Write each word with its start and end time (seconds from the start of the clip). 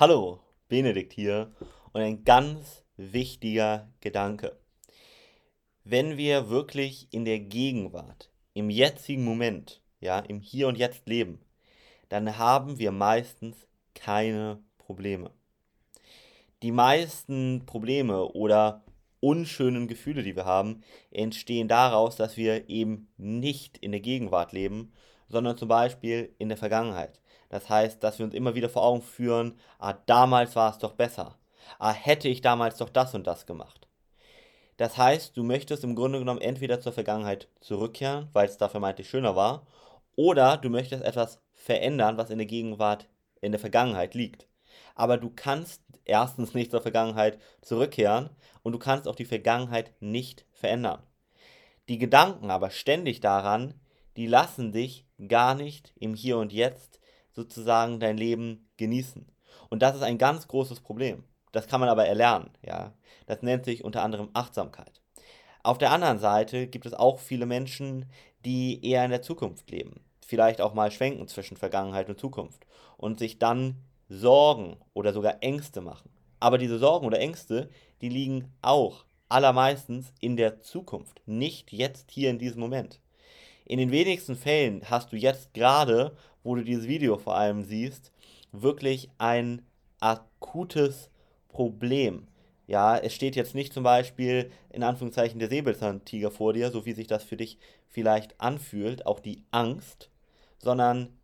Hallo, 0.00 0.40
Benedikt 0.68 1.12
hier 1.12 1.52
und 1.92 2.00
ein 2.00 2.24
ganz 2.24 2.86
wichtiger 2.96 3.92
Gedanke. 4.00 4.58
Wenn 5.84 6.16
wir 6.16 6.48
wirklich 6.48 7.08
in 7.10 7.26
der 7.26 7.38
Gegenwart, 7.38 8.30
im 8.54 8.70
jetzigen 8.70 9.26
Moment, 9.26 9.82
ja, 10.00 10.20
im 10.20 10.40
Hier 10.40 10.68
und 10.68 10.78
Jetzt 10.78 11.06
leben, 11.06 11.44
dann 12.08 12.38
haben 12.38 12.78
wir 12.78 12.92
meistens 12.92 13.68
keine 13.92 14.64
Probleme. 14.78 15.32
Die 16.62 16.72
meisten 16.72 17.66
Probleme 17.66 18.24
oder 18.24 18.82
unschönen 19.20 19.86
Gefühle, 19.86 20.22
die 20.22 20.34
wir 20.34 20.46
haben, 20.46 20.82
entstehen 21.10 21.68
daraus, 21.68 22.16
dass 22.16 22.38
wir 22.38 22.70
eben 22.70 23.12
nicht 23.18 23.76
in 23.76 23.92
der 23.92 24.00
Gegenwart 24.00 24.52
leben, 24.52 24.94
sondern 25.30 25.56
zum 25.56 25.68
Beispiel 25.68 26.34
in 26.38 26.48
der 26.48 26.58
Vergangenheit. 26.58 27.20
Das 27.48 27.68
heißt, 27.68 28.02
dass 28.02 28.18
wir 28.18 28.26
uns 28.26 28.34
immer 28.34 28.54
wieder 28.54 28.68
vor 28.68 28.84
Augen 28.84 29.02
führen, 29.02 29.58
ah, 29.78 29.94
damals 30.06 30.54
war 30.56 30.70
es 30.70 30.78
doch 30.78 30.92
besser. 30.92 31.38
Ah, 31.78 31.92
hätte 31.92 32.28
ich 32.28 32.40
damals 32.40 32.76
doch 32.76 32.90
das 32.90 33.14
und 33.14 33.26
das 33.26 33.46
gemacht. 33.46 33.88
Das 34.76 34.96
heißt, 34.96 35.36
du 35.36 35.42
möchtest 35.42 35.84
im 35.84 35.94
Grunde 35.94 36.18
genommen 36.18 36.40
entweder 36.40 36.80
zur 36.80 36.92
Vergangenheit 36.92 37.48
zurückkehren, 37.60 38.28
weil 38.32 38.48
es 38.48 38.56
da 38.56 38.68
vermeintlich 38.68 39.10
schöner 39.10 39.36
war, 39.36 39.66
oder 40.16 40.56
du 40.56 40.70
möchtest 40.70 41.04
etwas 41.04 41.40
verändern, 41.52 42.16
was 42.16 42.30
in 42.30 42.38
der 42.38 42.46
Gegenwart, 42.46 43.06
in 43.40 43.52
der 43.52 43.60
Vergangenheit 43.60 44.14
liegt. 44.14 44.46
Aber 44.94 45.18
du 45.18 45.30
kannst 45.34 45.82
erstens 46.04 46.54
nicht 46.54 46.70
zur 46.70 46.80
Vergangenheit 46.80 47.38
zurückkehren 47.62 48.30
und 48.62 48.72
du 48.72 48.78
kannst 48.78 49.06
auch 49.06 49.14
die 49.14 49.24
Vergangenheit 49.24 49.92
nicht 50.00 50.46
verändern. 50.50 51.02
Die 51.88 51.98
Gedanken 51.98 52.50
aber 52.50 52.70
ständig 52.70 53.20
daran, 53.20 53.74
die 54.16 54.26
lassen 54.26 54.72
dich 54.72 55.06
gar 55.28 55.54
nicht 55.54 55.92
im 55.96 56.14
Hier 56.14 56.38
und 56.38 56.52
Jetzt 56.52 57.00
sozusagen 57.32 58.00
dein 58.00 58.16
Leben 58.16 58.68
genießen. 58.76 59.26
Und 59.68 59.82
das 59.82 59.96
ist 59.96 60.02
ein 60.02 60.18
ganz 60.18 60.48
großes 60.48 60.80
Problem. 60.80 61.24
Das 61.52 61.66
kann 61.66 61.80
man 61.80 61.88
aber 61.88 62.06
erlernen, 62.06 62.50
ja. 62.62 62.92
Das 63.26 63.42
nennt 63.42 63.64
sich 63.64 63.84
unter 63.84 64.02
anderem 64.02 64.30
Achtsamkeit. 64.34 65.00
Auf 65.62 65.78
der 65.78 65.92
anderen 65.92 66.18
Seite 66.18 66.66
gibt 66.66 66.86
es 66.86 66.94
auch 66.94 67.18
viele 67.18 67.46
Menschen, 67.46 68.06
die 68.44 68.84
eher 68.84 69.04
in 69.04 69.10
der 69.10 69.22
Zukunft 69.22 69.70
leben. 69.70 70.00
Vielleicht 70.26 70.60
auch 70.60 70.74
mal 70.74 70.90
schwenken 70.90 71.28
zwischen 71.28 71.56
Vergangenheit 71.56 72.08
und 72.08 72.18
Zukunft 72.18 72.66
und 72.96 73.18
sich 73.18 73.38
dann 73.38 73.76
Sorgen 74.08 74.76
oder 74.94 75.12
sogar 75.12 75.42
Ängste 75.42 75.80
machen. 75.80 76.10
Aber 76.40 76.56
diese 76.56 76.78
Sorgen 76.78 77.06
oder 77.06 77.20
Ängste, 77.20 77.68
die 78.00 78.08
liegen 78.08 78.52
auch 78.62 79.04
allermeistens 79.28 80.12
in 80.20 80.36
der 80.36 80.60
Zukunft, 80.60 81.20
nicht 81.26 81.72
jetzt 81.72 82.10
hier 82.10 82.30
in 82.30 82.38
diesem 82.38 82.60
Moment. 82.60 83.00
In 83.70 83.78
den 83.78 83.92
wenigsten 83.92 84.34
Fällen 84.34 84.82
hast 84.90 85.12
du 85.12 85.16
jetzt 85.16 85.54
gerade, 85.54 86.16
wo 86.42 86.56
du 86.56 86.64
dieses 86.64 86.88
Video 86.88 87.18
vor 87.18 87.36
allem 87.36 87.62
siehst, 87.62 88.10
wirklich 88.50 89.10
ein 89.18 89.62
akutes 90.00 91.08
Problem. 91.46 92.26
Ja, 92.66 92.98
es 92.98 93.14
steht 93.14 93.36
jetzt 93.36 93.54
nicht 93.54 93.72
zum 93.72 93.84
Beispiel 93.84 94.50
in 94.70 94.82
Anführungszeichen 94.82 95.38
der 95.38 95.48
Säbelzahntiger 95.48 96.32
vor 96.32 96.52
dir, 96.52 96.72
so 96.72 96.84
wie 96.84 96.94
sich 96.94 97.06
das 97.06 97.22
für 97.22 97.36
dich 97.36 97.58
vielleicht 97.86 98.40
anfühlt, 98.40 99.06
auch 99.06 99.20
die 99.20 99.44
Angst, 99.52 100.10
sondern 100.58 101.16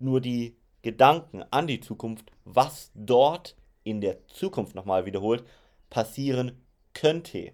nur 0.00 0.20
die 0.20 0.56
Gedanken 0.82 1.44
an 1.52 1.68
die 1.68 1.78
Zukunft, 1.78 2.32
was 2.44 2.90
dort 2.96 3.54
in 3.84 4.00
der 4.00 4.26
Zukunft 4.26 4.74
nochmal 4.74 5.06
wiederholt 5.06 5.44
passieren 5.88 6.60
könnte. 6.94 7.52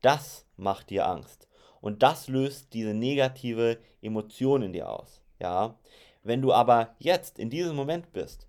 Das 0.00 0.46
macht 0.56 0.88
dir 0.88 1.06
Angst. 1.06 1.48
Und 1.84 2.02
das 2.02 2.28
löst 2.28 2.72
diese 2.72 2.94
negative 2.94 3.76
Emotion 4.00 4.62
in 4.62 4.72
dir 4.72 4.88
aus. 4.88 5.20
Ja? 5.38 5.78
Wenn 6.22 6.40
du 6.40 6.50
aber 6.50 6.94
jetzt 6.98 7.38
in 7.38 7.50
diesem 7.50 7.76
Moment 7.76 8.10
bist, 8.14 8.48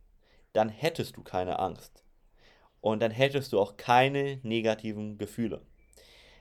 dann 0.53 0.69
hättest 0.69 1.17
du 1.17 1.22
keine 1.22 1.59
Angst. 1.59 2.06
Und 2.80 3.02
dann 3.02 3.11
hättest 3.11 3.52
du 3.52 3.59
auch 3.59 3.75
keine 3.75 4.39
negativen 4.44 5.17
Gefühle. 5.17 5.59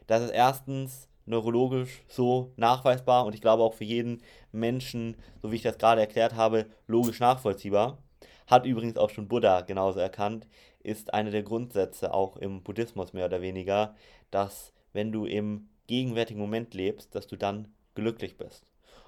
Das 0.06 0.22
ist 0.22 0.31
erstens 0.31 1.09
neurologisch 1.27 2.05
so 2.06 2.53
nachweisbar 2.55 3.27
und 3.27 3.34
ich 3.34 3.41
glaube 3.41 3.65
auch 3.65 3.75
für 3.75 3.83
jeden 3.83 4.22
Menschen, 4.53 5.16
so 5.43 5.50
wie 5.50 5.56
ich 5.56 5.62
das 5.62 5.78
gerade 5.78 6.00
erklärt 6.00 6.37
habe, 6.37 6.66
logisch 6.87 7.19
nachvollziehbar. 7.19 7.99
Hat 8.47 8.66
übrigens 8.66 8.99
auch 8.99 9.10
schon 9.10 9.27
Buddha 9.27 9.62
genauso 9.62 9.99
erkannt, 9.99 10.47
ist 10.84 11.12
einer 11.12 11.33
der 11.33 11.43
Grundsätze 11.43 12.15
auch 12.15 12.37
im 12.37 12.62
Buddhismus 12.62 13.15
mehr 13.15 13.27
oder 13.27 13.43
weniger, 13.43 13.97
dass 14.31 14.72
wenn 14.93 15.10
du 15.10 15.27
im 15.27 15.71
gegenwärtigen 15.87 16.41
Moment 16.41 16.75
lebst, 16.75 17.15
dass 17.15 17.27
du 17.27 17.37
dann 17.37 17.69
glücklich 17.95 18.37
bist. 18.37 18.65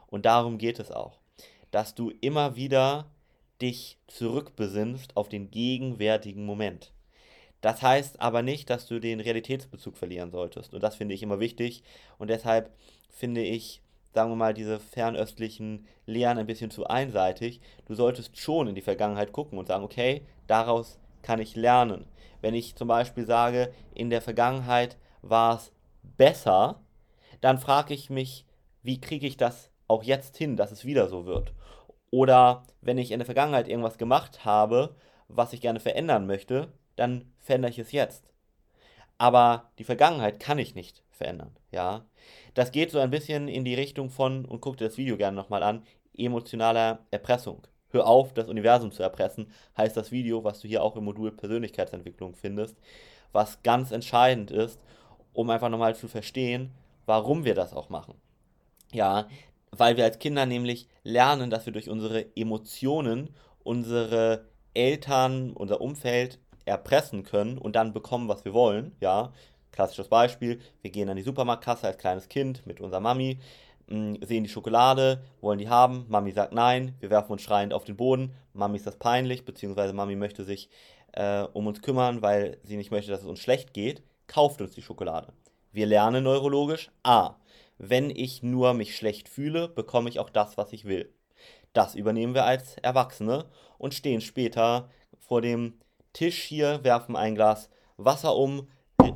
Und 0.09 0.27
darum 0.27 0.59
geht 0.59 0.79
es 0.79 0.91
auch, 0.91 1.19
dass 1.71 1.95
du 1.95 2.11
immer 2.21 2.57
wieder 2.57 3.07
dich 3.61 3.99
zurückbesinnst 4.07 5.17
auf 5.17 5.29
den 5.29 5.51
gegenwärtigen 5.51 6.45
Moment. 6.45 6.93
Das 7.61 7.83
heißt 7.83 8.21
aber 8.21 8.43
nicht, 8.43 8.71
dass 8.71 8.87
du 8.87 9.01
den 9.01 9.21
Realitätsbezug 9.21 9.97
verlieren 9.97 10.31
solltest. 10.31 10.75
Und 10.75 10.83
das 10.83 10.97
finde 10.97 11.15
ich 11.15 11.23
immer 11.23 11.41
wichtig. 11.41 11.83
Und 12.19 12.29
deshalb 12.29 12.71
finde 13.09 13.43
ich, 13.43 13.81
sagen 14.15 14.31
wir 14.31 14.37
mal, 14.37 14.55
diese 14.55 14.79
fernöstlichen 14.79 15.87
Lehren 16.05 16.39
ein 16.39 16.47
bisschen 16.47 16.71
zu 16.71 16.87
einseitig. 16.87 17.61
Du 17.87 17.95
solltest 17.95 18.37
schon 18.39 18.69
in 18.69 18.75
die 18.75 18.83
Vergangenheit 18.83 19.33
gucken 19.33 19.59
und 19.59 19.67
sagen, 19.67 19.85
okay, 19.85 20.23
daraus 20.47 20.99
kann 21.23 21.41
ich 21.41 21.57
lernen. 21.57 22.07
Wenn 22.41 22.55
ich 22.55 22.77
zum 22.77 22.89
Beispiel 22.89 23.27
sage, 23.27 23.73
in 23.95 24.11
der 24.11 24.23
Vergangenheit 24.23 24.97
war 25.23 25.57
es 25.57 25.73
besser, 26.17 26.81
dann 27.41 27.59
frage 27.59 27.95
ich 27.95 28.11
mich, 28.11 28.47
wie 28.83 29.01
kriege 29.01 29.27
ich 29.27 29.37
das 29.37 29.71
auch 29.89 30.03
jetzt 30.03 30.37
hin, 30.37 30.57
dass 30.57 30.73
es 30.73 30.85
wieder 30.85 31.09
so 31.09 31.27
wird? 31.27 31.53
Oder 32.11 32.65
wenn 32.81 32.99
ich 32.99 33.11
in 33.11 33.19
der 33.19 33.27
Vergangenheit 33.27 33.69
irgendwas 33.69 33.99
gemacht 33.99 34.45
habe, 34.45 34.95
was 35.29 35.53
ich 35.53 35.61
gerne 35.61 35.81
verändern 35.81 36.27
möchte, 36.27 36.73
dann 36.95 37.33
verändere 37.39 37.71
ich 37.71 37.79
es 37.79 37.93
jetzt. 37.93 38.25
Aber 39.19 39.71
die 39.79 39.85
Vergangenheit 39.85 40.41
kann 40.41 40.59
ich 40.59 40.75
nicht 40.75 41.03
verändern, 41.11 41.57
ja. 41.73 42.05
Das 42.55 42.73
geht 42.73 42.91
so 42.91 42.99
ein 42.99 43.11
bisschen 43.11 43.49
in 43.49 43.65
die 43.65 43.75
Richtung 43.75 44.11
von, 44.11 44.45
und 44.45 44.61
guck 44.61 44.77
dir 44.77 44.87
das 44.87 44.99
Video 44.99 45.17
gerne 45.17 45.37
nochmal 45.37 45.63
an, 45.63 45.83
emotionaler 46.17 47.01
Erpressung. 47.11 47.67
Hör 47.91 48.07
auf, 48.07 48.35
das 48.35 48.49
Universum 48.49 48.93
zu 48.93 49.03
erpressen, 49.03 49.51
heißt 49.77 49.97
das 49.97 50.11
Video, 50.11 50.45
was 50.45 50.61
du 50.61 50.69
hier 50.69 50.83
auch 50.83 50.97
im 50.97 51.05
Modul 51.05 51.33
Persönlichkeitsentwicklung 51.33 52.35
findest, 52.35 52.77
was 53.33 53.63
ganz 53.63 53.91
entscheidend 53.91 54.51
ist, 54.51 54.81
um 55.37 55.51
einfach 55.51 55.69
nochmal 55.69 55.95
zu 55.95 56.09
verstehen, 56.09 56.73
warum 57.05 57.45
wir 57.45 57.55
das 57.55 57.75
auch 57.75 57.91
machen. 57.91 58.15
Ja, 58.93 59.29
weil 59.71 59.97
wir 59.97 60.05
als 60.05 60.19
Kinder 60.19 60.47
nämlich 60.47 60.89
lernen, 61.05 61.51
dass 61.51 61.67
wir 61.67 61.73
durch 61.73 61.91
unsere 61.91 62.35
Emotionen 62.37 63.35
unsere 63.63 64.47
Eltern, 64.75 65.53
unser 65.53 65.81
Umfeld 65.81 66.39
erpressen 66.65 67.25
können 67.25 67.59
und 67.59 67.77
dann 67.77 67.93
bekommen, 67.93 68.29
was 68.29 68.45
wir 68.45 68.55
wollen. 68.55 68.97
Ja, 69.01 69.33
klassisches 69.73 70.09
Beispiel: 70.09 70.61
Wir 70.81 70.91
gehen 70.91 71.09
an 71.09 71.17
die 71.17 71.23
Supermarktkasse 71.23 71.87
als 71.87 71.99
kleines 71.99 72.29
Kind 72.29 72.67
mit 72.67 72.81
unserer 72.81 73.01
Mami, 73.01 73.39
mm, 73.89 74.15
sehen 74.23 74.45
die 74.45 74.51
Schokolade, 74.51 75.23
wollen 75.41 75.59
die 75.59 75.69
haben. 75.69 76.07
Mami 76.09 76.33
sagt 76.33 76.55
nein, 76.55 76.95
wir 77.01 77.11
werfen 77.11 77.33
uns 77.33 77.43
schreiend 77.43 77.75
auf 77.75 77.85
den 77.85 77.97
Boden. 77.97 78.33
Mami 78.55 78.77
ist 78.77 78.87
das 78.87 78.97
peinlich, 78.97 79.45
beziehungsweise 79.45 79.93
Mami 79.93 80.17
möchte 80.17 80.45
sich 80.45 80.71
äh, 81.13 81.43
um 81.53 81.67
uns 81.67 81.83
kümmern, 81.83 82.23
weil 82.23 82.59
sie 82.63 82.77
nicht 82.77 82.91
möchte, 82.91 83.11
dass 83.11 83.21
es 83.21 83.27
uns 83.27 83.41
schlecht 83.41 83.75
geht 83.75 84.03
kauft 84.27 84.61
uns 84.61 84.75
die 84.75 84.83
Schokolade. 84.83 85.33
Wir 85.73 85.87
lernen 85.87 86.25
neurologisch, 86.25 86.91
a, 87.03 87.37
wenn 87.79 88.11
ich 88.11 88.43
nur 88.43 88.75
mich 88.75 88.97
schlecht 88.97 89.29
fühle, 89.29 89.69
bekomme 89.69 90.09
ich 90.09 90.19
auch 90.19 90.31
das, 90.31 90.57
was 90.57 90.73
ich 90.73 90.87
will. 90.87 91.13
Das 91.73 91.95
übernehmen 91.95 92.35
wir 92.35 92.45
als 92.45 92.79
Erwachsene 92.79 93.45
und 93.79 93.93
stehen 93.93 94.21
später 94.21 94.89
vor 95.19 95.43
dem 95.43 95.75
Tisch 96.13 96.43
hier, 96.43 96.83
werfen 96.85 97.17
ein 97.17 97.35
Glas 97.35 97.69
Wasser 97.99 98.37
um 98.37 98.69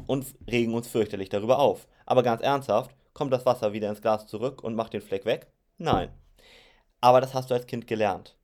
und 0.07 0.27
regen 0.51 0.75
uns 0.75 0.89
fürchterlich 0.89 1.29
darüber 1.29 1.59
auf. 1.59 1.89
Aber 2.05 2.23
ganz 2.23 2.43
ernsthaft, 2.43 2.95
kommt 3.15 3.33
das 3.33 3.47
Wasser 3.47 3.73
wieder 3.73 3.89
ins 3.89 4.03
Glas 4.03 4.27
zurück 4.27 4.63
und 4.63 4.75
macht 4.75 4.93
den 4.93 5.01
Fleck 5.01 5.25
weg? 5.25 5.47
Nein. 5.79 6.11
Aber 7.01 7.21
das 7.21 7.35
hast 7.35 7.51
du 7.51 7.55
als 7.55 7.67
Kind 7.67 7.87
gelernt. 7.87 8.37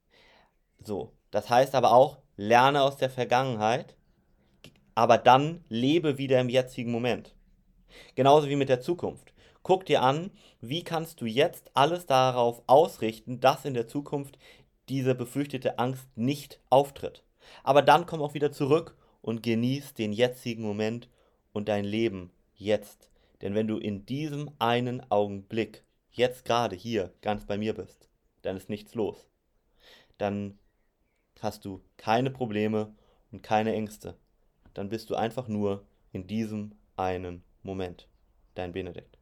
So, 0.83 1.13
das 1.31 1.51
heißt 1.51 1.75
aber 1.75 1.93
auch, 1.93 2.19
lerne 2.37 2.83
aus 2.83 2.97
der 2.97 3.11
Vergangenheit 3.11 3.96
aber 4.97 5.19
dann 5.19 5.63
lebe 5.69 6.19
wieder 6.19 6.41
im 6.41 6.49
jetzigen 6.49 6.91
Moment. 6.91 7.35
Genauso 8.15 8.49
wie 8.49 8.57
mit 8.57 8.71
der 8.71 8.81
Zukunft. 8.81 9.35
Guck 9.63 9.85
dir 9.85 10.03
an, 10.03 10.31
wie 10.61 10.83
kannst 10.83 11.21
du 11.21 11.27
jetzt 11.27 11.71
alles 11.75 12.07
darauf 12.07 12.63
ausrichten, 12.67 13.39
dass 13.39 13.67
in 13.67 13.75
der 13.75 13.89
Zukunft 13.89 14.39
diese 14.89 15.15
befürchtete 15.15 15.79
Angst 15.79 16.09
nicht 16.17 16.61
auftritt. 16.71 17.23
Aber 17.63 17.83
dann 17.83 18.07
komm 18.07 18.23
auch 18.23 18.33
wieder 18.33 18.53
zurück 18.53 18.97
und 19.21 19.43
genieß 19.43 19.93
den 19.93 20.13
jetzigen 20.13 20.63
Moment 20.63 21.11
und 21.53 21.69
dein 21.69 21.85
Leben 21.85 22.31
jetzt. 22.55 23.11
Denn 23.43 23.55
wenn 23.55 23.69
du 23.69 23.77
in 23.77 24.07
diesem 24.07 24.51
einen 24.59 25.03
Augenblick, 25.11 25.85
jetzt 26.11 26.47
gerade 26.47 26.75
hier, 26.75 27.13
ganz 27.21 27.45
bei 27.45 27.59
mir 27.59 27.75
bist, 27.75 28.09
dann 28.41 28.57
ist 28.57 28.71
nichts 28.71 28.95
los. 28.95 29.29
Dann 30.17 30.59
hast 31.41 31.67
du 31.67 31.83
keine 31.99 32.31
Probleme 32.31 32.95
und 33.31 33.43
keine 33.43 33.75
Ängste 33.75 34.17
dann 34.77 34.91
bist 34.91 35.11
du 35.11 35.15
einfach 35.15 35.49
nur 35.49 35.87
in 36.13 36.27
diesem 36.27 36.73
einen 36.97 37.43
Moment. 37.63 38.09
Dein 38.55 38.73
Benedikt. 38.73 39.16